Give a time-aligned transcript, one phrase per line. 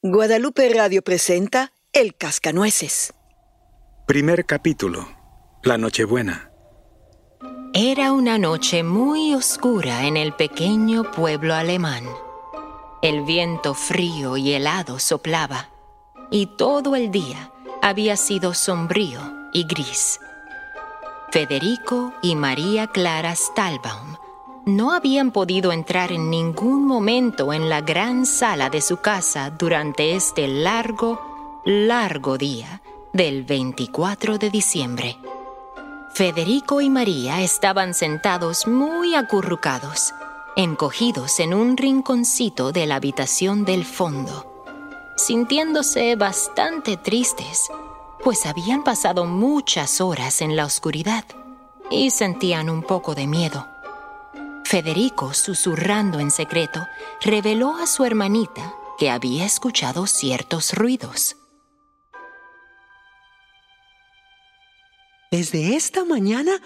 [0.00, 3.12] Guadalupe Radio presenta El Cascanueces.
[4.06, 5.08] Primer capítulo.
[5.64, 6.52] La Nochebuena.
[7.74, 12.04] Era una noche muy oscura en el pequeño pueblo alemán.
[13.02, 15.68] El viento frío y helado soplaba,
[16.30, 17.50] y todo el día
[17.82, 19.18] había sido sombrío
[19.52, 20.20] y gris.
[21.32, 24.16] Federico y María Clara Stahlbaum
[24.68, 30.14] no habían podido entrar en ningún momento en la gran sala de su casa durante
[30.14, 35.16] este largo, largo día del 24 de diciembre.
[36.12, 40.12] Federico y María estaban sentados muy acurrucados,
[40.54, 44.64] encogidos en un rinconcito de la habitación del fondo,
[45.16, 47.68] sintiéndose bastante tristes,
[48.22, 51.24] pues habían pasado muchas horas en la oscuridad
[51.90, 53.66] y sentían un poco de miedo.
[54.68, 56.86] Federico, susurrando en secreto,
[57.22, 61.38] reveló a su hermanita que había escuchado ciertos ruidos.
[65.30, 66.60] Desde esta mañana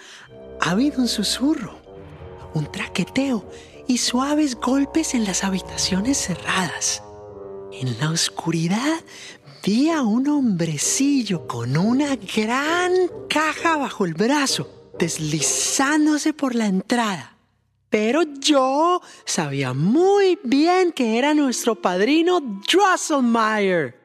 [0.59, 1.79] ha habido un susurro,
[2.53, 3.49] un traqueteo
[3.87, 7.01] y suaves golpes en las habitaciones cerradas.
[7.71, 8.99] En la oscuridad
[9.63, 12.91] vi a un hombrecillo con una gran
[13.29, 17.32] caja bajo el brazo, deslizándose por la entrada.
[17.93, 24.01] Pero yo sabía muy bien que era nuestro padrino Drosselmeyer.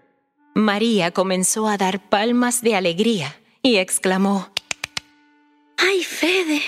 [0.54, 4.50] María comenzó a dar palmas de alegría y exclamó,
[5.78, 6.60] ¡Ay, Fede!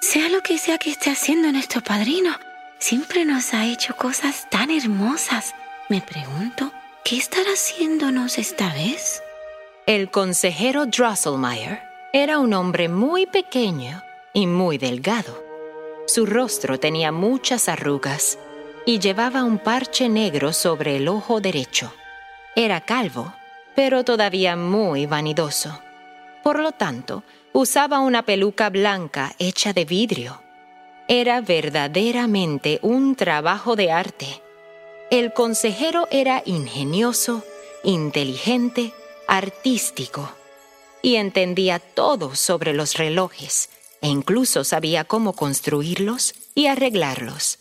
[0.00, 2.34] Sea lo que sea que esté haciendo nuestro padrino,
[2.78, 5.54] siempre nos ha hecho cosas tan hermosas.
[5.90, 6.72] Me pregunto,
[7.04, 9.22] ¿qué estará haciéndonos esta vez?
[9.84, 11.82] El consejero Drosselmeyer
[12.14, 15.51] era un hombre muy pequeño y muy delgado.
[16.06, 18.38] Su rostro tenía muchas arrugas
[18.84, 21.92] y llevaba un parche negro sobre el ojo derecho.
[22.56, 23.32] Era calvo,
[23.76, 25.80] pero todavía muy vanidoso.
[26.42, 30.42] Por lo tanto, usaba una peluca blanca hecha de vidrio.
[31.06, 34.42] Era verdaderamente un trabajo de arte.
[35.10, 37.44] El consejero era ingenioso,
[37.84, 38.92] inteligente,
[39.28, 40.30] artístico
[41.00, 43.68] y entendía todo sobre los relojes
[44.02, 47.58] e incluso sabía cómo construirlos y arreglarlos.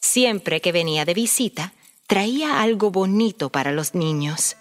[0.00, 1.72] Siempre que venía de visita,
[2.06, 4.56] traía algo bonito para los niños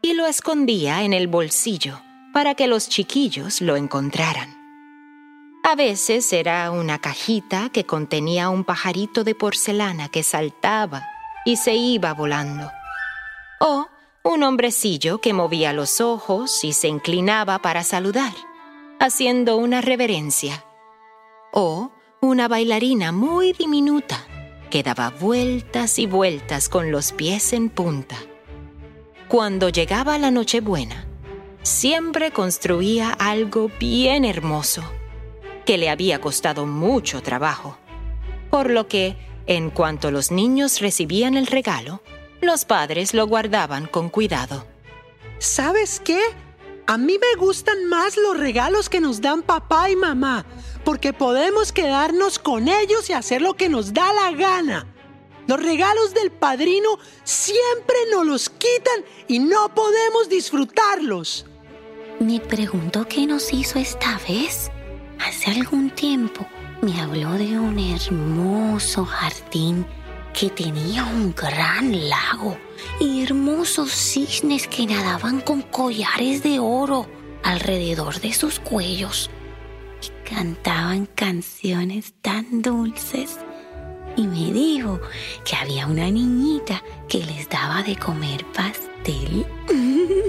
[0.00, 2.00] y lo escondía en el bolsillo
[2.32, 4.54] para que los chiquillos lo encontraran.
[5.62, 11.06] A veces era una cajita que contenía un pajarito de porcelana que saltaba
[11.44, 12.70] y se iba volando.
[13.60, 13.86] O
[14.22, 18.32] un hombrecillo que movía los ojos y se inclinaba para saludar
[19.00, 20.64] haciendo una reverencia.
[21.52, 24.18] O una bailarina muy diminuta
[24.70, 28.16] que daba vueltas y vueltas con los pies en punta.
[29.28, 31.06] Cuando llegaba la Nochebuena,
[31.62, 34.82] siempre construía algo bien hermoso,
[35.64, 37.78] que le había costado mucho trabajo,
[38.50, 39.16] por lo que,
[39.46, 42.02] en cuanto los niños recibían el regalo,
[42.40, 44.66] los padres lo guardaban con cuidado.
[45.38, 46.20] ¿Sabes qué?
[46.86, 50.44] A mí me gustan más los regalos que nos dan papá y mamá,
[50.84, 54.86] porque podemos quedarnos con ellos y hacer lo que nos da la gana.
[55.46, 61.46] Los regalos del padrino siempre nos los quitan y no podemos disfrutarlos.
[62.20, 64.70] Me pregunto qué nos hizo esta vez.
[65.26, 66.46] Hace algún tiempo
[66.82, 69.86] me habló de un hermoso jardín
[70.34, 72.58] que tenía un gran lago
[72.98, 77.06] y hermosos cisnes que nadaban con collares de oro
[77.44, 79.30] alrededor de sus cuellos
[80.02, 83.38] y cantaban canciones tan dulces.
[84.16, 85.00] Y me dijo
[85.44, 89.46] que había una niñita que les daba de comer pastel.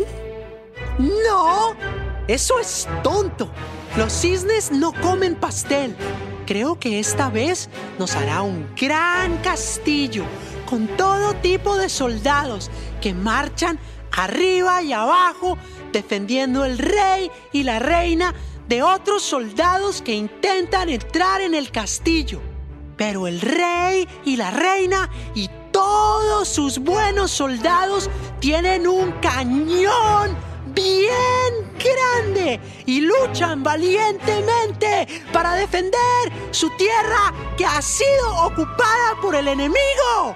[1.00, 1.76] ¡No!
[2.28, 3.50] Eso es tonto.
[3.98, 5.96] Los cisnes no comen pastel.
[6.46, 10.24] Creo que esta vez nos hará un gran castillo
[10.70, 12.70] con todo tipo de soldados
[13.02, 13.80] que marchan
[14.12, 15.58] arriba y abajo
[15.92, 18.34] defendiendo el rey y la reina
[18.68, 22.42] de otros soldados que intentan entrar en el castillo.
[22.96, 28.10] Pero el rey y la reina y todos sus buenos soldados
[28.40, 30.36] tienen un cañón
[30.76, 39.48] bien grande y luchan valientemente para defender su tierra que ha sido ocupada por el
[39.48, 40.36] enemigo.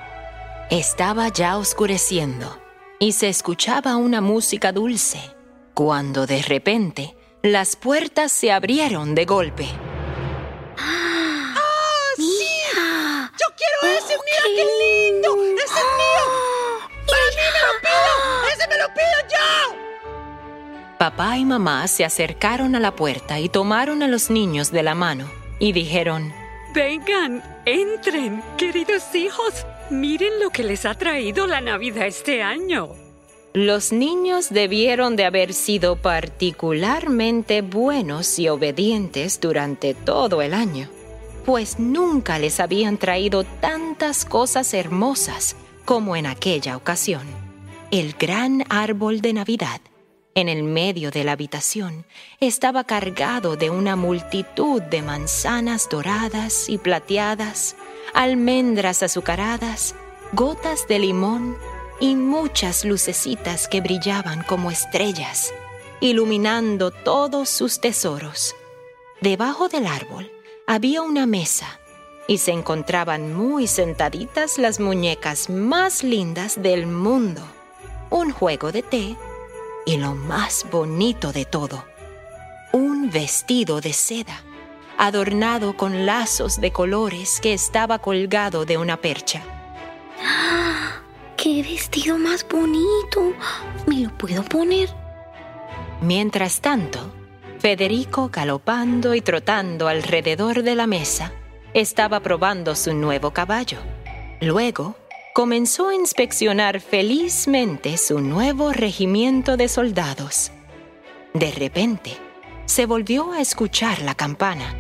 [0.70, 2.60] Estaba ya oscureciendo
[3.00, 5.20] y se escuchaba una música dulce,
[5.74, 9.89] cuando de repente las puertas se abrieron de golpe.
[21.10, 24.94] Papá y mamá se acercaron a la puerta y tomaron a los niños de la
[24.94, 25.28] mano
[25.58, 26.32] y dijeron,
[26.72, 32.90] Vengan, entren, queridos hijos, miren lo que les ha traído la Navidad este año.
[33.56, 40.90] Los niños debieron de haber sido particularmente buenos y obedientes durante todo el año,
[41.44, 47.24] pues nunca les habían traído tantas cosas hermosas como en aquella ocasión.
[47.90, 49.82] El gran árbol de Navidad
[50.40, 52.06] en el medio de la habitación
[52.40, 57.76] estaba cargado de una multitud de manzanas doradas y plateadas,
[58.14, 59.96] almendras azucaradas,
[60.34, 61.58] gotas de limón
[62.00, 65.54] y muchas lucecitas que brillaban como estrellas,
[66.00, 68.56] iluminando todos sus tesoros.
[69.22, 70.32] Debajo del árbol
[70.66, 71.80] había una mesa
[72.28, 77.42] y se encontraban muy sentaditas las muñecas más lindas del mundo,
[78.10, 79.18] un juego de té
[79.86, 81.86] y lo más bonito de todo,
[82.74, 84.44] un vestido de seda,
[84.98, 89.42] adornado con lazos de colores que estaba colgado de una percha.
[91.38, 93.34] ¡Qué vestido más bonito!
[93.88, 94.90] ¿Me lo puedo poner?
[96.02, 97.14] Mientras tanto,
[97.60, 101.34] Federico, galopando y trotando alrededor de la mesa,
[101.74, 103.80] estaba probando su nuevo caballo.
[104.40, 104.96] Luego,
[105.34, 110.52] comenzó a inspeccionar felizmente su nuevo regimiento de soldados.
[111.34, 112.18] De repente,
[112.66, 114.76] se volvió a escuchar la campana.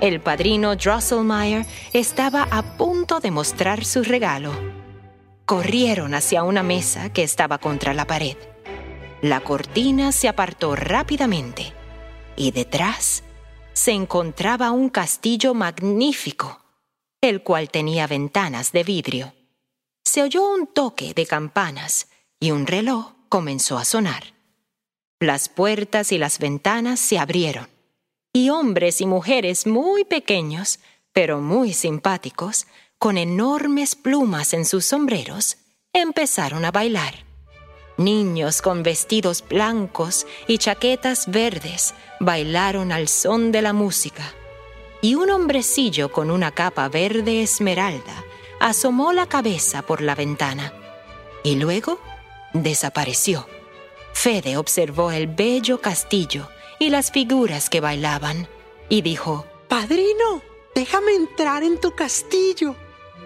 [0.00, 4.52] El padrino Drosselmeyer estaba a punto de mostrar su regalo.
[5.44, 8.36] Corrieron hacia una mesa que estaba contra la pared.
[9.20, 11.74] La cortina se apartó rápidamente
[12.36, 13.22] y detrás
[13.74, 16.62] se encontraba un castillo magnífico,
[17.20, 19.39] el cual tenía ventanas de vidrio
[20.10, 22.08] se oyó un toque de campanas
[22.40, 24.34] y un reloj comenzó a sonar.
[25.20, 27.68] Las puertas y las ventanas se abrieron
[28.32, 30.80] y hombres y mujeres muy pequeños,
[31.12, 32.66] pero muy simpáticos,
[32.98, 35.58] con enormes plumas en sus sombreros,
[35.92, 37.24] empezaron a bailar.
[37.96, 44.24] Niños con vestidos blancos y chaquetas verdes bailaron al son de la música.
[45.02, 48.24] Y un hombrecillo con una capa verde esmeralda
[48.60, 50.72] asomó la cabeza por la ventana
[51.42, 52.00] y luego
[52.52, 53.48] desapareció.
[54.12, 56.48] Fede observó el bello castillo
[56.78, 58.48] y las figuras que bailaban
[58.88, 60.42] y dijo, Padrino,
[60.74, 62.76] déjame entrar en tu castillo.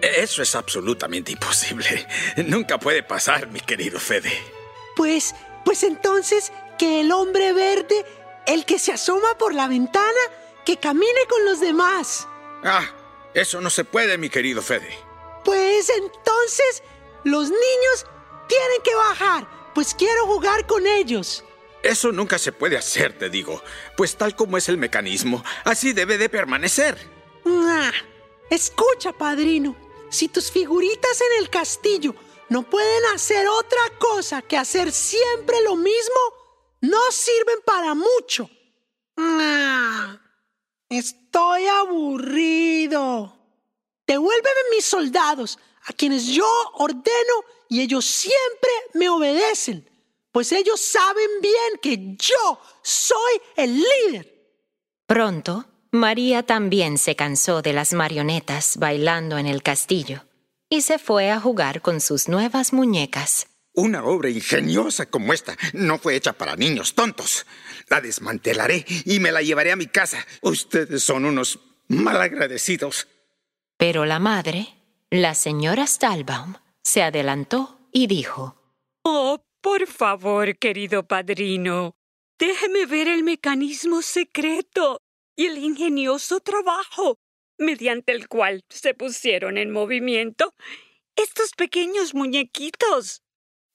[0.01, 2.07] Eso es absolutamente imposible.
[2.45, 4.31] Nunca puede pasar, mi querido Fede.
[4.95, 8.05] Pues, pues entonces, que el hombre verde,
[8.45, 10.05] el que se asoma por la ventana,
[10.65, 12.27] que camine con los demás.
[12.63, 12.85] Ah,
[13.33, 15.04] eso no se puede, mi querido Fede.
[15.45, 16.83] Pues entonces
[17.23, 18.05] los niños
[18.47, 21.43] tienen que bajar, pues quiero jugar con ellos.
[21.83, 23.61] Eso nunca se puede hacer, te digo,
[23.95, 26.97] pues tal como es el mecanismo, así debe de permanecer.
[27.45, 27.91] Ah,
[28.49, 29.75] escucha, padrino,
[30.09, 32.15] si tus figuritas en el castillo
[32.49, 36.15] no pueden hacer otra cosa que hacer siempre lo mismo,
[36.81, 38.49] no sirven para mucho.
[39.17, 40.19] Ah,
[40.89, 43.34] estoy aburrido.
[44.07, 47.35] Devuélveme mis soldados, a quienes yo ordeno
[47.69, 49.89] y ellos siempre me obedecen,
[50.31, 54.31] pues ellos saben bien que yo soy el líder.
[55.07, 60.25] Pronto, María también se cansó de las marionetas bailando en el castillo
[60.69, 63.47] y se fue a jugar con sus nuevas muñecas.
[63.73, 67.45] Una obra ingeniosa como esta no fue hecha para niños tontos.
[67.89, 70.25] La desmantelaré y me la llevaré a mi casa.
[70.41, 73.07] Ustedes son unos malagradecidos.
[73.77, 74.67] Pero la madre,
[75.09, 78.55] la señora Stahlbaum, se adelantó y dijo,
[79.03, 81.95] Oh, por favor, querido padrino,
[82.39, 85.01] déjeme ver el mecanismo secreto
[85.35, 87.17] y el ingenioso trabajo
[87.57, 90.53] mediante el cual se pusieron en movimiento
[91.15, 93.23] estos pequeños muñequitos.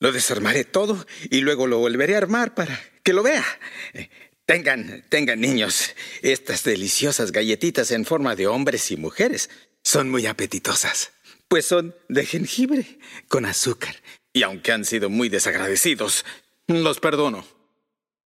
[0.00, 3.44] Lo desarmaré todo y luego lo volveré a armar para que lo vea.
[3.92, 4.08] Eh,
[4.46, 9.50] tengan, tengan niños, estas deliciosas galletitas en forma de hombres y mujeres
[9.82, 11.12] son muy apetitosas,
[11.48, 13.96] pues son de jengibre con azúcar.
[14.32, 16.24] Y aunque han sido muy desagradecidos,
[16.66, 17.44] los perdono.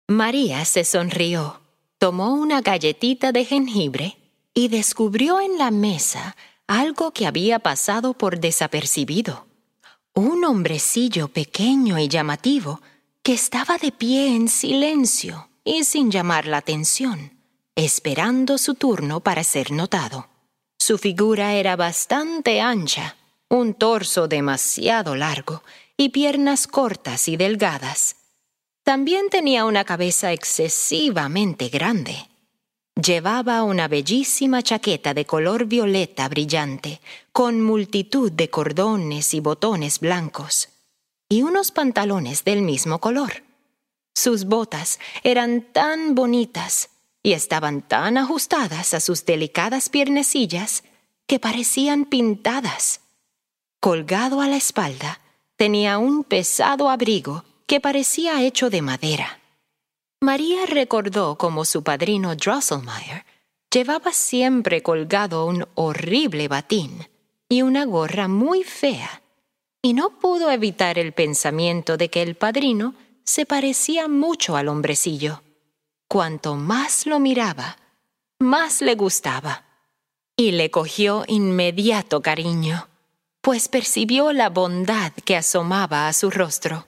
[0.07, 1.61] María se sonrió,
[1.97, 4.17] tomó una galletita de jengibre
[4.53, 6.35] y descubrió en la mesa
[6.67, 9.47] algo que había pasado por desapercibido.
[10.13, 12.81] Un hombrecillo pequeño y llamativo
[13.23, 17.33] que estaba de pie en silencio y sin llamar la atención,
[17.75, 20.29] esperando su turno para ser notado.
[20.87, 23.17] Su figura era bastante ancha,
[23.49, 25.61] un torso demasiado largo
[25.97, 28.15] y piernas cortas y delgadas.
[28.85, 32.15] También tenía una cabeza excesivamente grande.
[32.95, 37.01] Llevaba una bellísima chaqueta de color violeta brillante,
[37.33, 40.69] con multitud de cordones y botones blancos,
[41.27, 43.43] y unos pantalones del mismo color.
[44.15, 46.91] Sus botas eran tan bonitas
[47.27, 50.85] y estaban tan ajustadas a sus delicadas piernecillas
[51.27, 53.01] que parecían pintadas.
[53.81, 55.19] Colgado a la espalda,
[55.57, 59.41] tenía un pesado abrigo que parecía hecho de madera.
[60.21, 63.25] María recordó cómo su padrino Drosselmeyer
[63.73, 67.09] llevaba siempre colgado un horrible batín
[67.49, 69.21] y una gorra muy fea,
[69.81, 75.41] y no pudo evitar el pensamiento de que el padrino se parecía mucho al hombrecillo.
[76.09, 77.77] Cuanto más lo miraba,
[78.39, 79.65] más le gustaba,
[80.37, 82.87] y le cogió inmediato cariño,
[83.41, 86.85] pues percibió la bondad que asomaba a su rostro.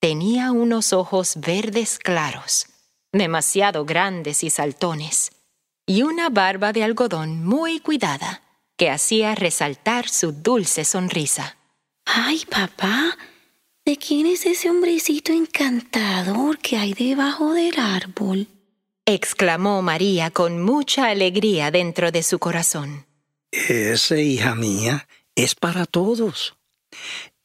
[0.00, 2.66] Tenía unos ojos verdes claros,
[3.12, 5.30] demasiado grandes y saltones,
[5.86, 8.42] y una barba de algodón muy cuidada
[8.76, 11.56] que hacía resaltar su dulce sonrisa.
[12.06, 13.16] Ay, papá,
[13.90, 18.46] ¿de quién es ese hombrecito encantador que hay debajo del árbol?
[19.04, 23.04] exclamó María con mucha alegría dentro de su corazón.
[23.50, 26.54] Ese, hija mía, es para todos.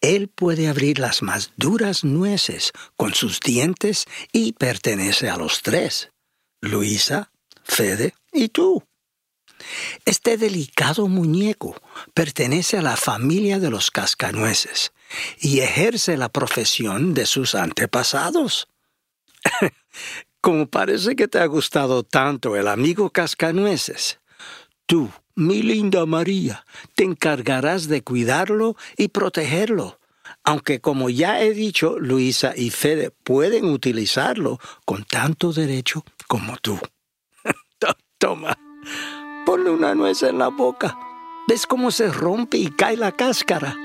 [0.01, 6.11] Él puede abrir las más duras nueces con sus dientes y pertenece a los tres,
[6.61, 7.31] Luisa,
[7.63, 8.83] Fede y tú.
[10.05, 11.75] Este delicado muñeco
[12.13, 14.91] pertenece a la familia de los cascanueces
[15.39, 18.67] y ejerce la profesión de sus antepasados.
[20.41, 24.19] Como parece que te ha gustado tanto el amigo cascanueces,
[24.85, 29.99] tú mi linda María, te encargarás de cuidarlo y protegerlo,
[30.43, 36.79] aunque como ya he dicho, Luisa y Fede pueden utilizarlo con tanto derecho como tú.
[38.17, 38.57] Toma,
[39.45, 40.97] ponle una nuez en la boca.
[41.47, 43.75] ¿Ves cómo se rompe y cae la cáscara?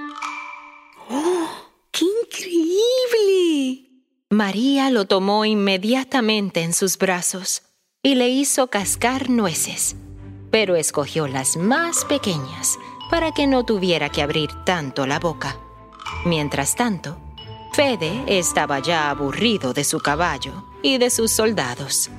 [1.10, 1.50] ¡Oh,
[1.90, 3.90] qué increíble!
[4.30, 7.62] María lo tomó inmediatamente en sus brazos
[8.02, 9.96] y le hizo cascar nueces
[10.50, 12.78] pero escogió las más pequeñas
[13.10, 15.58] para que no tuviera que abrir tanto la boca.
[16.24, 17.18] Mientras tanto,
[17.72, 22.10] Fede estaba ya aburrido de su caballo y de sus soldados,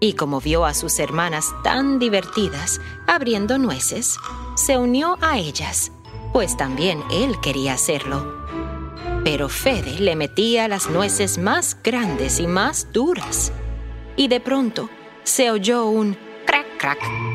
[0.00, 4.16] y como vio a sus hermanas tan divertidas abriendo nueces,
[4.54, 5.92] se unió a ellas,
[6.32, 8.46] pues también él quería hacerlo.
[9.24, 13.52] Pero Fede le metía las nueces más grandes y más duras,
[14.16, 14.90] y de pronto
[15.22, 17.32] se oyó un crack crack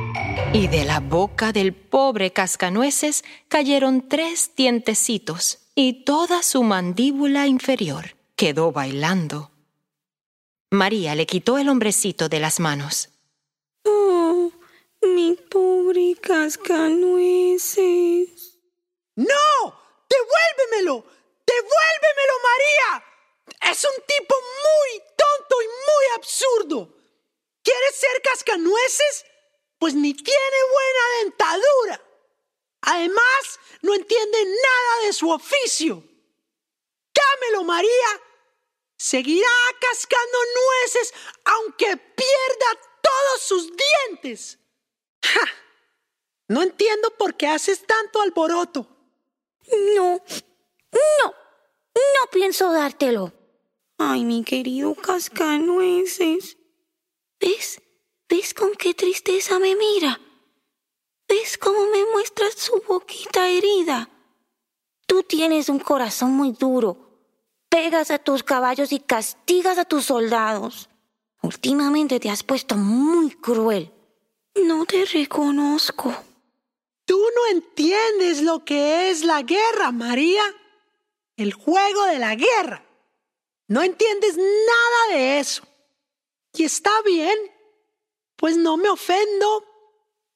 [0.54, 8.16] y de la boca del pobre cascanueces cayeron tres dientecitos y toda su mandíbula inferior
[8.36, 9.52] quedó bailando.
[10.72, 13.10] María le quitó el hombrecito de las manos.
[13.86, 14.52] Oh,
[15.02, 18.37] mi pobre cascanueces.
[19.18, 19.82] ¡No!
[20.10, 21.04] ¡Devuélvemelo!
[21.46, 23.72] ¡Devuélvemelo, María!
[23.72, 26.90] Es un tipo muy tonto y muy absurdo.
[27.62, 29.26] ¿Quieres ser cascanueces?
[29.80, 32.02] pues ni tiene buena dentadura.
[32.82, 36.04] Además, no entiende nada de su oficio.
[37.14, 38.22] Dámelo, María.
[38.98, 39.48] Seguirá
[39.80, 41.14] cascando nueces
[41.46, 44.58] aunque pierda todos sus dientes.
[46.50, 48.88] No entiendo por qué haces tanto alboroto.
[49.96, 50.22] No,
[50.92, 51.30] no,
[51.96, 53.34] no pienso dártelo.
[53.98, 56.58] Ay, mi querido cascanueces.
[57.40, 57.82] ¿Ves?
[58.30, 60.20] ¿Ves con qué tristeza me mira?
[61.28, 64.10] ¿Ves cómo me muestra su boquita herida?
[65.06, 67.08] Tú tienes un corazón muy duro.
[67.70, 70.90] Pegas a tus caballos y castigas a tus soldados.
[71.42, 73.92] Últimamente te has puesto muy cruel.
[74.56, 76.14] No te reconozco.
[77.08, 80.44] Tú no entiendes lo que es la guerra, María.
[81.38, 82.84] El juego de la guerra.
[83.70, 85.64] No entiendes nada de eso.
[86.54, 87.38] Y está bien.
[88.36, 89.64] Pues no me ofendo,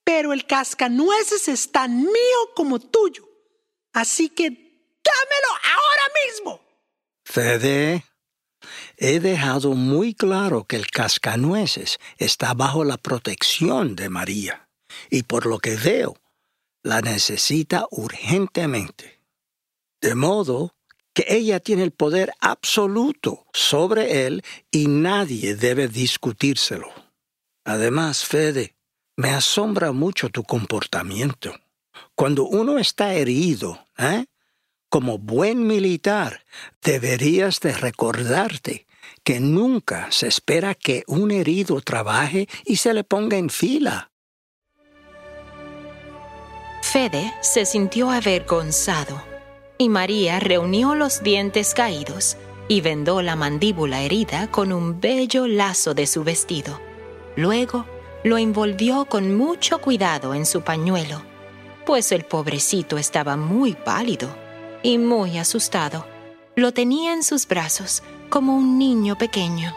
[0.02, 3.28] pero el cascanueces es tan mío como tuyo.
[3.92, 6.60] Así que dámelo ahora mismo.
[7.26, 8.04] Fede,
[8.96, 14.70] he dejado muy claro que el cascanueces está bajo la protección de María,
[15.10, 16.16] y por lo que veo,
[16.82, 19.20] la necesita urgentemente.
[20.00, 20.74] De modo
[21.14, 26.88] que ella tiene el poder absoluto sobre él y nadie debe discutírselo.
[27.64, 28.74] Además, Fede,
[29.16, 31.54] me asombra mucho tu comportamiento.
[32.14, 34.26] Cuando uno está herido, ¿eh?
[34.88, 36.44] como buen militar,
[36.82, 38.86] deberías de recordarte
[39.24, 44.11] que nunca se espera que un herido trabaje y se le ponga en fila.
[46.92, 49.22] Fede se sintió avergonzado
[49.78, 52.36] y María reunió los dientes caídos
[52.68, 56.82] y vendó la mandíbula herida con un bello lazo de su vestido.
[57.34, 57.86] Luego
[58.24, 61.22] lo envolvió con mucho cuidado en su pañuelo,
[61.86, 64.28] pues el pobrecito estaba muy pálido
[64.82, 66.06] y muy asustado.
[66.56, 69.74] Lo tenía en sus brazos como un niño pequeño.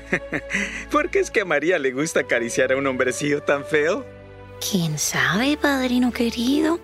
[0.90, 4.06] ¿Por qué es que a María le gusta acariciar a un hombrecillo tan feo?
[4.70, 6.78] ¿Quién sabe, padrino querido?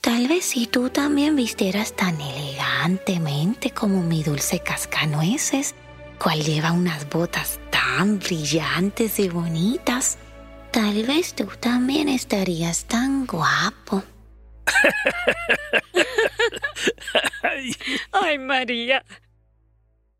[0.00, 5.74] Tal vez si tú también vistieras tan elegantemente como mi dulce cascanueces,
[6.22, 10.16] cual lleva unas botas tan brillantes y bonitas,
[10.70, 14.04] tal vez tú también estarías tan guapo.
[18.12, 19.04] Ay, María.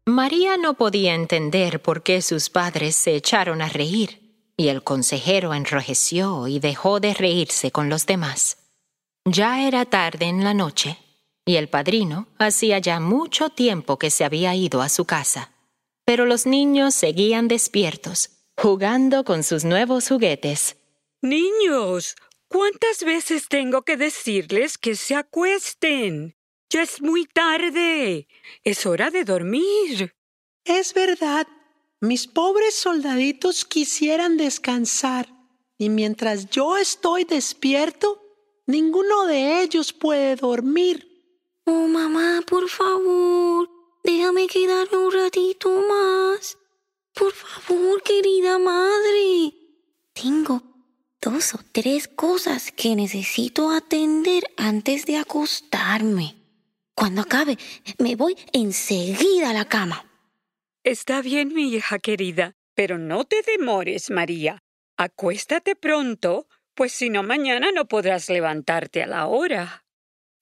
[0.06, 4.23] María no podía entender por qué sus padres se echaron a reír,
[4.56, 8.58] y el consejero enrojeció y dejó de reírse con los demás.
[9.24, 10.98] Ya era tarde en la noche,
[11.46, 15.50] y el padrino hacía ya mucho tiempo que se había ido a su casa.
[16.04, 20.76] Pero los niños seguían despiertos, jugando con sus nuevos juguetes.
[21.22, 22.16] Niños,
[22.48, 26.36] ¿cuántas veces tengo que decirles que se acuesten?
[26.70, 28.28] Ya es muy tarde.
[28.62, 30.14] Es hora de dormir.
[30.64, 31.46] Es verdad.
[32.08, 35.28] Mis pobres soldaditos quisieran descansar.
[35.78, 38.24] Y mientras yo estoy despierto,
[38.66, 41.06] Ninguno de ellos puede dormir.
[41.66, 43.68] Oh, mamá, por favor,
[44.02, 46.56] déjame quedarme un ratito más.
[47.12, 49.52] Por favor, querida madre.
[50.14, 50.62] Tengo
[51.20, 56.36] dos o tres cosas que necesito atender antes de acostarme.
[56.94, 57.58] Cuando acabe,
[57.98, 60.06] me voy enseguida a la cama.
[60.84, 64.58] Está bien, mi hija querida, pero no te demores, María.
[64.96, 69.84] Acuéstate pronto pues si no, mañana no podrás levantarte a la hora.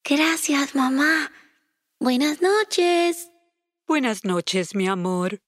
[0.03, 1.31] Gracias, mamá.
[1.99, 3.29] Buenas noches.
[3.87, 5.39] Buenas noches, mi amor.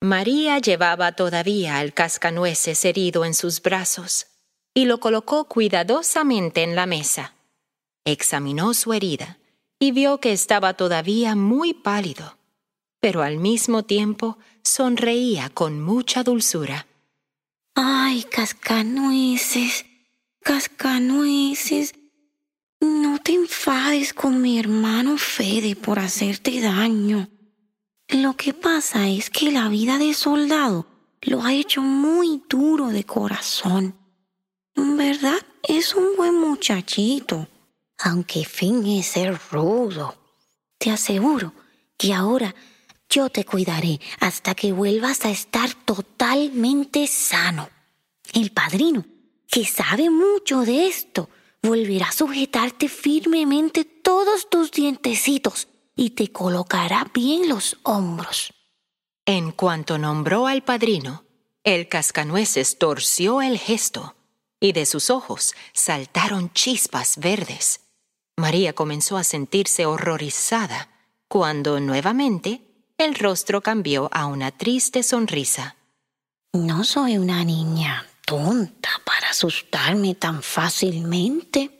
[0.00, 4.28] María llevaba todavía al cascanueces herido en sus brazos
[4.74, 7.34] y lo colocó cuidadosamente en la mesa.
[8.04, 9.38] Examinó su herida
[9.80, 12.37] y vio que estaba todavía muy pálido,
[13.00, 16.86] pero al mismo tiempo sonreía con mucha dulzura.
[17.74, 19.86] Ay, cascanueces,
[20.42, 21.94] cascanueces.
[22.80, 27.28] No te enfades con mi hermano Fede por hacerte daño.
[28.08, 30.86] Lo que pasa es que la vida de soldado
[31.22, 33.94] lo ha hecho muy duro de corazón.
[34.74, 37.48] En verdad es un buen muchachito,
[37.98, 40.14] aunque finge ser rudo.
[40.78, 41.52] Te aseguro
[41.96, 42.54] que ahora
[43.08, 47.68] yo te cuidaré hasta que vuelvas a estar totalmente sano.
[48.32, 49.04] El padrino,
[49.50, 51.30] que sabe mucho de esto,
[51.62, 58.52] volverá a sujetarte firmemente todos tus dientecitos y te colocará bien los hombros.
[59.24, 61.24] En cuanto nombró al padrino,
[61.64, 64.14] el cascanueces torció el gesto
[64.60, 67.80] y de sus ojos saltaron chispas verdes.
[68.36, 70.88] María comenzó a sentirse horrorizada
[71.28, 72.67] cuando nuevamente
[72.98, 75.76] el rostro cambió a una triste sonrisa.
[76.52, 81.70] No soy una niña tonta para asustarme tan fácilmente.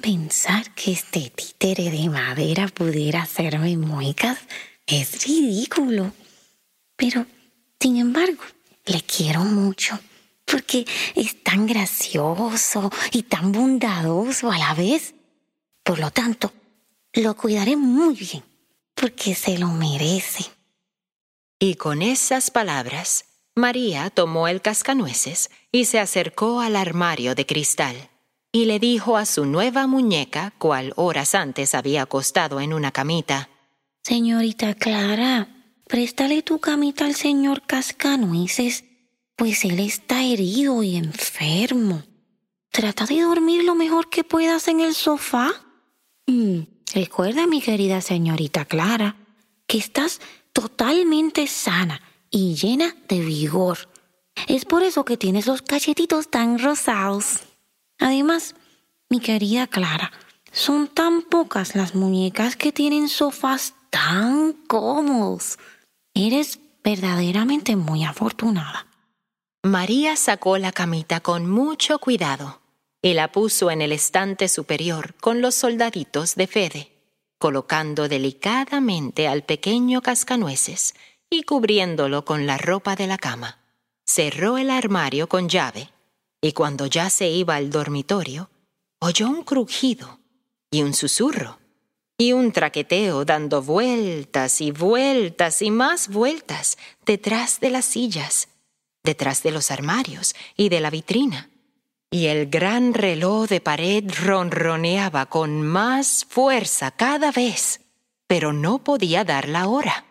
[0.00, 4.38] Pensar que este títere de madera pudiera hacerme muecas
[4.86, 6.12] es ridículo.
[6.94, 7.26] Pero,
[7.80, 8.44] sin embargo,
[8.86, 9.98] le quiero mucho
[10.44, 15.12] porque es tan gracioso y tan bondadoso a la vez.
[15.82, 16.52] Por lo tanto,
[17.14, 18.55] lo cuidaré muy bien
[18.96, 20.44] porque se lo merece.
[21.60, 28.10] Y con esas palabras, María tomó el cascanueces y se acercó al armario de cristal
[28.52, 33.50] y le dijo a su nueva muñeca, cual horas antes había acostado en una camita,
[34.02, 35.48] Señorita Clara,
[35.88, 38.84] préstale tu camita al señor Cascanueces,
[39.34, 42.04] pues él está herido y enfermo.
[42.70, 45.50] Trata de dormir lo mejor que puedas en el sofá.
[46.28, 46.60] Mm,
[46.94, 49.16] Recuerda, mi querida señorita Clara,
[49.66, 50.20] que estás
[50.52, 53.90] totalmente sana y llena de vigor.
[54.46, 57.40] Es por eso que tienes los cachetitos tan rosados.
[57.98, 58.54] Además,
[59.08, 60.12] mi querida Clara,
[60.52, 65.58] son tan pocas las muñecas que tienen sofás tan cómodos.
[66.14, 68.86] Eres verdaderamente muy afortunada.
[69.62, 72.60] María sacó la camita con mucho cuidado
[73.06, 76.90] y la puso en el estante superior con los soldaditos de Fede,
[77.38, 80.92] colocando delicadamente al pequeño cascanueces
[81.30, 83.60] y cubriéndolo con la ropa de la cama.
[84.04, 85.88] Cerró el armario con llave
[86.40, 88.50] y cuando ya se iba al dormitorio,
[88.98, 90.18] oyó un crujido
[90.72, 91.60] y un susurro
[92.18, 98.48] y un traqueteo dando vueltas y vueltas y más vueltas detrás de las sillas,
[99.04, 101.50] detrás de los armarios y de la vitrina.
[102.10, 107.80] Y el gran reloj de pared ronroneaba con más fuerza cada vez,
[108.26, 110.04] pero no podía dar la hora.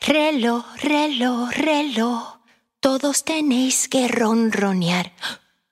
[0.00, 2.38] Reloj, reloj, reloj,
[2.80, 5.12] todos tenéis que ronronear,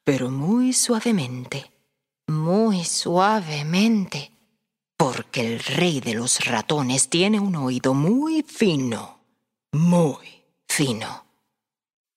[0.05, 1.70] pero muy suavemente,
[2.27, 4.37] muy suavemente
[4.96, 9.20] porque el rey de los ratones tiene un oído muy fino,
[9.72, 11.27] muy fino.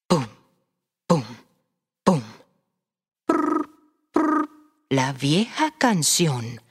[0.07, 0.25] Pum,
[1.05, 1.23] pum,
[2.03, 2.21] pum.
[3.25, 3.69] Prr,
[4.13, 4.49] prr.
[4.91, 6.61] La vieja canción.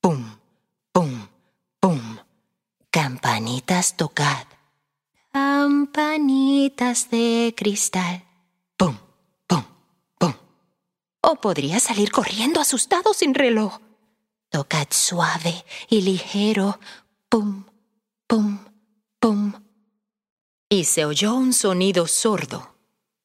[0.00, 0.38] Pum,
[0.92, 1.26] pum,
[1.80, 2.18] pum.
[2.88, 4.46] Campanitas tocad.
[5.32, 8.22] Campanitas de cristal.
[8.76, 8.96] Pum,
[9.48, 9.64] pum,
[10.20, 10.32] pum.
[11.20, 13.80] O podría salir corriendo asustado sin reloj.
[14.50, 16.78] Tocad suave y ligero,
[17.28, 17.64] pum,
[18.28, 18.64] pum,
[19.18, 19.52] pum.
[20.68, 22.76] Y se oyó un sonido sordo,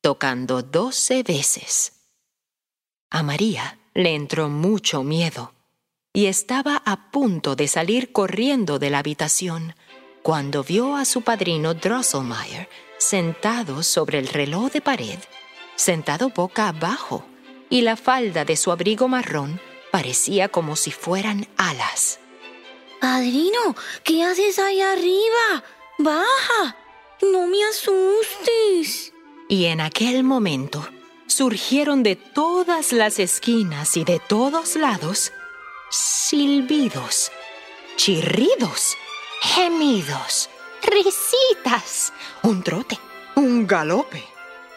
[0.02, 1.94] tocando doce veces.
[3.12, 5.54] A María le entró mucho miedo
[6.14, 9.76] y estaba a punto de salir corriendo de la habitación
[10.24, 15.20] cuando vio a su padrino Drosselmeyer sentado sobre el reloj de pared,
[15.76, 17.26] sentado boca abajo,
[17.70, 19.60] y la falda de su abrigo marrón
[19.92, 22.20] Parecía como si fueran alas.
[23.02, 25.64] Padrino, ¿qué haces ahí arriba?
[25.98, 26.78] Baja,
[27.22, 29.14] no me asustes.
[29.50, 30.88] Y en aquel momento
[31.40, 35.32] surgieron de todas las esquinas y de todos lados
[35.90, 37.32] silbidos,
[37.96, 38.98] chirridos,
[39.42, 40.50] gemidos,
[40.84, 42.12] risitas,
[42.44, 43.00] un trote,
[43.36, 44.22] un galope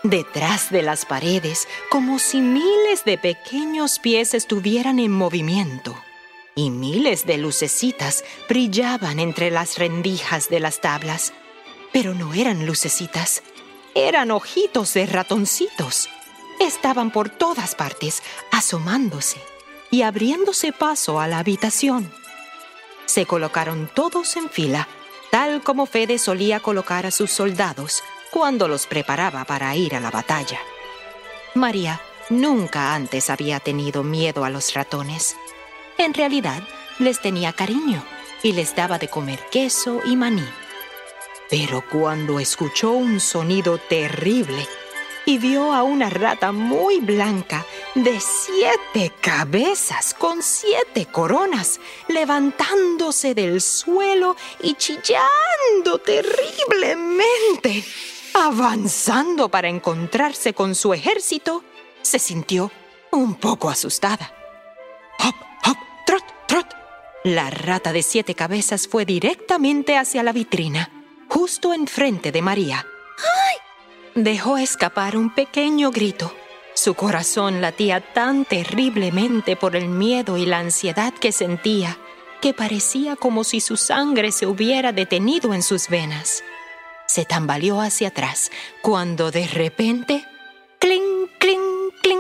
[0.04, 5.96] detrás de las paredes, como si miles de pequeños pies estuvieran en movimiento,
[6.54, 11.32] y miles de lucecitas brillaban entre las rendijas de las tablas.
[11.92, 13.42] Pero no eran lucecitas,
[13.96, 16.08] eran ojitos de ratoncitos.
[16.62, 18.22] Estaban por todas partes,
[18.52, 19.42] asomándose
[19.90, 22.08] y abriéndose paso a la habitación.
[23.04, 24.86] Se colocaron todos en fila,
[25.32, 30.12] tal como Fede solía colocar a sus soldados, cuando los preparaba para ir a la
[30.12, 30.60] batalla.
[31.56, 35.34] María nunca antes había tenido miedo a los ratones.
[35.98, 36.62] En realidad,
[37.00, 38.04] les tenía cariño
[38.44, 40.46] y les daba de comer queso y maní.
[41.50, 44.68] Pero cuando escuchó un sonido terrible
[45.26, 53.60] y vio a una rata muy blanca de siete cabezas con siete coronas levantándose del
[53.60, 57.84] suelo y chillando terriblemente,
[58.34, 61.62] Avanzando para encontrarse con su ejército,
[62.00, 62.72] se sintió
[63.10, 64.32] un poco asustada.
[65.18, 65.34] ¡Hop,
[65.66, 66.66] hop, trot, trot!
[67.24, 70.90] La rata de siete cabezas fue directamente hacia la vitrina,
[71.28, 72.86] justo enfrente de María.
[73.18, 73.71] ¡Ay!
[74.14, 76.34] Dejó escapar un pequeño grito.
[76.74, 81.98] Su corazón latía tan terriblemente por el miedo y la ansiedad que sentía
[82.40, 86.42] que parecía como si su sangre se hubiera detenido en sus venas
[87.12, 90.26] se tambaleó hacia atrás cuando de repente...
[90.78, 92.18] ¡Cling, cling, cling!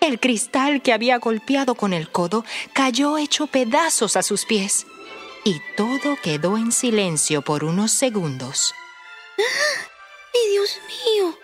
[0.00, 4.86] El cristal que había golpeado con el codo cayó hecho pedazos a sus pies
[5.46, 8.74] y todo quedó en silencio por unos segundos.
[9.38, 11.38] ¡Ay, Dios mío!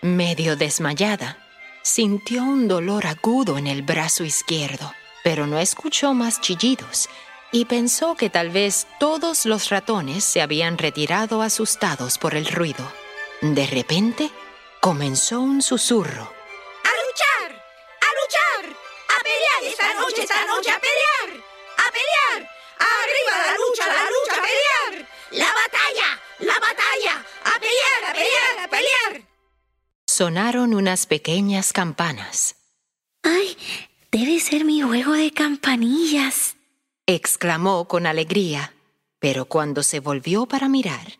[0.00, 1.36] Medio desmayada,
[1.82, 7.10] sintió un dolor agudo en el brazo izquierdo, pero no escuchó más chillidos
[7.52, 12.90] y pensó que tal vez todos los ratones se habían retirado asustados por el ruido.
[13.42, 14.30] De repente,
[14.80, 16.22] comenzó un susurro.
[16.22, 17.62] ¡A luchar!
[18.00, 18.76] ¡A luchar!
[19.18, 20.70] ¡A pelear esta noche, esta noche!
[20.70, 21.47] ¡A pelear!
[28.18, 29.28] Pelear, a pelear!
[30.06, 32.56] Sonaron unas pequeñas campanas.
[33.22, 33.56] ¡Ay!
[34.10, 36.56] Debe ser mi juego de campanillas
[37.08, 38.74] exclamó con alegría,
[39.18, 41.18] pero cuando se volvió para mirar,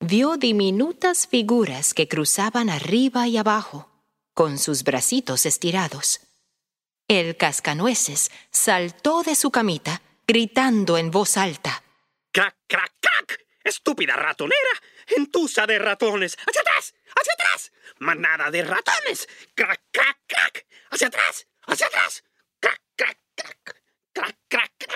[0.00, 3.88] vio diminutas figuras que cruzaban arriba y abajo,
[4.34, 6.20] con sus bracitos estirados.
[7.06, 11.84] El cascanueces saltó de su camita, gritando en voz alta.
[12.32, 13.46] ¡Crac, crac, crac!
[13.62, 14.82] ¡Estúpida ratonera!
[15.16, 16.36] ¡Entusa de ratones!
[16.46, 16.94] ¡Hacia atrás!
[17.14, 17.72] ¡Hacia atrás!
[17.98, 19.28] ¡Manada de ratones!
[19.54, 20.66] ¡Crac, crac, crac!
[20.90, 21.46] ¡Hacia atrás!
[21.66, 22.24] ¡Hacia atrás!
[22.60, 23.82] ¡Crac, crac, crac!
[24.12, 24.88] ¡Crac, crac, crac!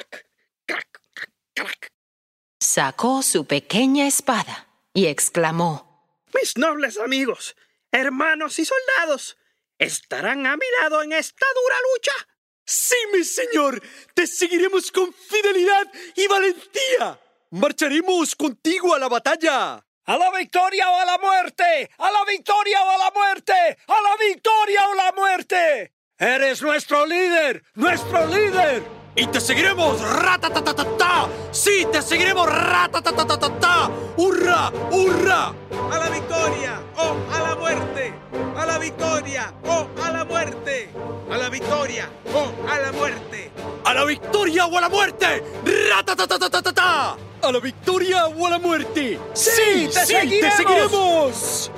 [2.61, 7.57] Sacó su pequeña espada y exclamó, Mis nobles amigos,
[7.90, 9.37] hermanos y soldados,
[9.79, 12.12] ¿estarán a mi lado en esta dura lucha?
[12.64, 13.83] Sí, mi señor,
[14.14, 17.20] te seguiremos con fidelidad y valentía.
[17.51, 19.85] Marcharemos contigo a la batalla.
[20.05, 21.88] ¡A la victoria o a la muerte!
[21.99, 23.53] ¡A la victoria o a la muerte!
[23.87, 25.93] ¡A la victoria o la muerte!
[26.19, 29.02] Eres nuestro líder, nuestro líder.
[29.14, 31.29] Y te seguiremos, ratatatatata.
[31.51, 33.90] Sí, te seguiremos, ratatatatata.
[34.16, 35.53] ¡Hurra, hurra!
[35.92, 38.14] ¡A la victoria o a la muerte!
[38.57, 40.88] ¡A la victoria o a la muerte!
[41.31, 43.51] ¡A la victoria o a la muerte!
[43.85, 45.44] ¡A la victoria o a la muerte!
[45.90, 47.16] ¡Ratatatatata!
[47.42, 49.20] ¡A la victoria o a la muerte!
[49.35, 50.57] ¡Sí, te, seguiremos!
[50.57, 51.70] te seguiremos!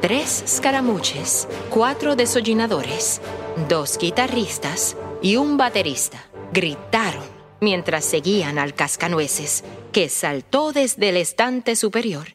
[0.00, 3.20] Tres escaramuches, cuatro desollinadores,
[3.68, 7.24] dos guitarristas y un baterista gritaron
[7.60, 12.34] mientras seguían al cascanueces, que saltó desde el estante superior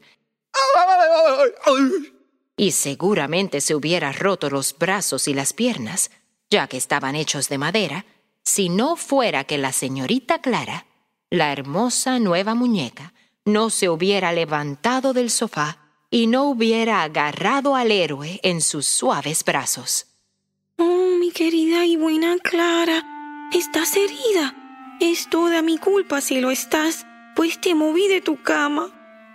[2.58, 6.12] y seguramente se hubiera roto los brazos y las piernas,
[6.50, 8.06] ya que estaban hechos de madera,
[8.44, 10.86] si no fuera que la señorita Clara
[11.34, 13.12] la hermosa nueva muñeca
[13.44, 15.80] no se hubiera levantado del sofá
[16.12, 20.06] y no hubiera agarrado al héroe en sus suaves brazos.
[20.78, 23.04] Oh, mi querida y buena Clara,
[23.54, 24.56] estás herida.
[25.00, 28.90] Es toda mi culpa si lo estás, pues te moví de tu cama.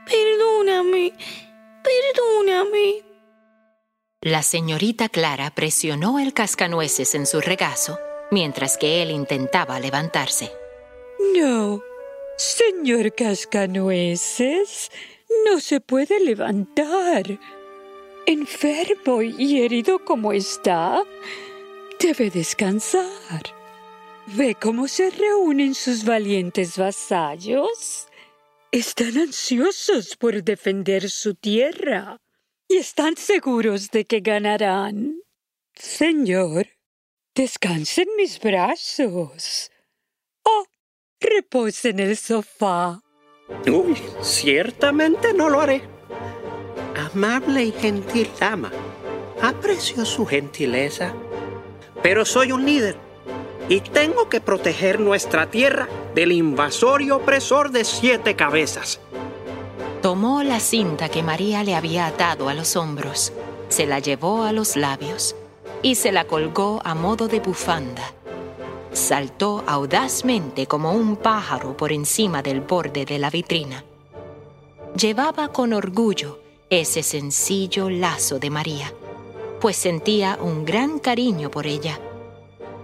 [0.06, 1.12] Perdóname,
[1.82, 3.04] perdóname.
[4.20, 7.98] La señorita Clara presionó el cascanueces en su regazo
[8.30, 10.52] mientras que él intentaba levantarse.
[11.34, 11.82] No,
[12.36, 14.90] señor Cascanueces,
[15.46, 17.38] no se puede levantar.
[18.26, 21.02] Enfermo y herido como está,
[21.98, 23.57] debe descansar.
[24.36, 28.08] ¿Ve cómo se reúnen sus valientes vasallos?
[28.70, 32.20] Están ansiosos por defender su tierra
[32.68, 35.22] y están seguros de que ganarán.
[35.72, 36.66] Señor,
[37.34, 39.70] descanse en mis brazos.
[40.42, 40.66] Oh,
[41.20, 43.00] repose en el sofá.
[43.66, 45.80] Uy, ciertamente no lo haré.
[46.94, 48.70] Amable y gentil dama,
[49.40, 51.14] aprecio su gentileza,
[52.02, 53.07] pero soy un líder
[53.68, 59.00] y tengo que proteger nuestra tierra del invasor y opresor de siete cabezas.
[60.02, 63.32] Tomó la cinta que María le había atado a los hombros,
[63.68, 65.36] se la llevó a los labios
[65.82, 68.14] y se la colgó a modo de bufanda.
[68.92, 73.84] Saltó audazmente como un pájaro por encima del borde de la vitrina.
[74.96, 78.92] Llevaba con orgullo ese sencillo lazo de María,
[79.60, 82.00] pues sentía un gran cariño por ella.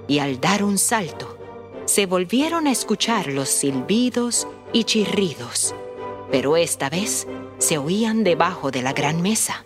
[0.07, 1.39] Y al dar un salto,
[1.87, 5.75] se volvieron a escuchar los silbidos y chirridos,
[6.31, 7.27] pero esta vez
[7.59, 9.65] se oían debajo de la gran mesa.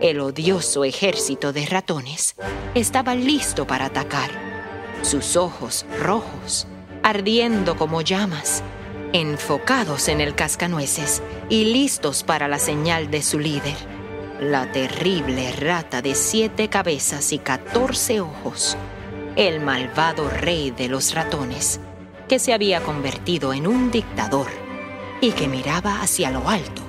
[0.00, 2.34] El odioso ejército de ratones
[2.74, 4.30] estaba listo para atacar,
[5.02, 6.66] sus ojos rojos,
[7.02, 8.62] ardiendo como llamas,
[9.12, 13.76] enfocados en el cascanueces y listos para la señal de su líder,
[14.40, 18.76] la terrible rata de siete cabezas y catorce ojos,
[19.36, 21.80] el malvado rey de los ratones,
[22.28, 24.48] que se había convertido en un dictador
[25.20, 26.82] y que miraba hacia lo alto,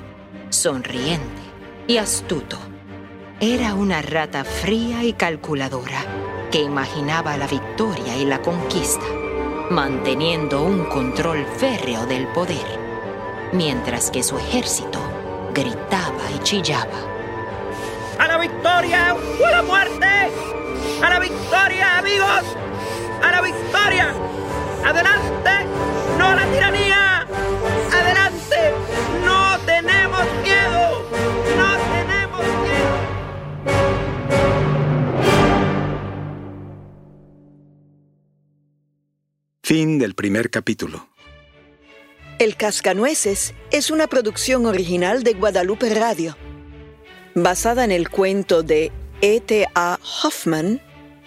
[0.49, 1.41] sonriente
[1.87, 2.57] y astuto.
[3.39, 6.05] Era una rata fría y calculadora
[6.51, 9.05] que imaginaba la victoria y la conquista,
[9.69, 12.79] manteniendo un control férreo del poder,
[13.53, 14.99] mientras que su ejército
[15.53, 16.99] gritaba y chillaba.
[18.19, 20.52] ¡A la victoria o a la muerte!
[21.01, 22.43] ¡A la victoria, amigos!
[23.21, 24.13] ¡A la victoria!
[24.85, 25.51] ¡Adelante!
[26.17, 27.27] ¡No a la tiranía!
[27.91, 28.73] ¡Adelante!
[29.25, 31.09] ¡No tenemos miedo!
[31.57, 33.13] ¡No tenemos miedo!
[39.63, 41.07] Fin del primer capítulo.
[42.39, 46.35] El Cascanueces es una producción original de Guadalupe Radio,
[47.35, 48.91] basada en el cuento de
[49.25, 50.01] E.T.A.
[50.21, 50.81] Hoffman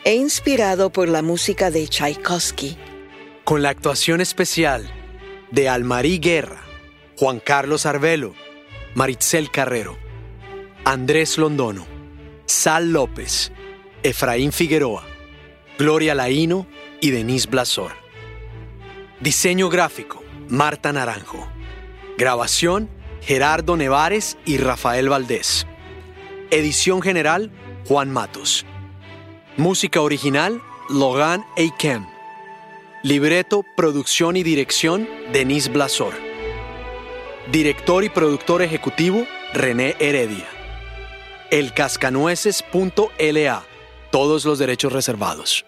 [0.05, 2.77] e inspirado por la música de Tchaikovsky.
[3.43, 4.87] Con la actuación especial
[5.51, 6.61] de Almarí Guerra,
[7.17, 8.35] Juan Carlos Arbelo,
[8.95, 9.97] Maritzel Carrero,
[10.85, 11.87] Andrés Londono,
[12.45, 13.51] Sal López,
[14.03, 15.07] Efraín Figueroa,
[15.79, 16.67] Gloria Laíno
[17.01, 17.93] y Denise Blasor.
[19.21, 21.49] Diseño gráfico, Marta Naranjo.
[22.19, 22.91] Grabación,
[23.23, 25.67] Gerardo Nevares y Rafael Valdés.
[26.51, 27.51] Edición general,
[27.89, 28.67] Juan Matos.
[29.57, 32.07] Música original, Logan Eikem.
[33.03, 36.15] Libreto, producción y dirección, Denise Blasor.
[37.53, 40.49] Director y productor ejecutivo, René Heredia.
[41.51, 43.63] Elcascanueces.la.
[44.11, 45.66] Todos los derechos reservados.